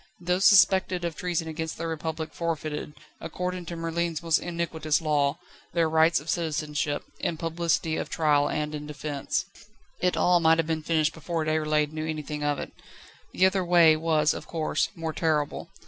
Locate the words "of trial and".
7.97-8.73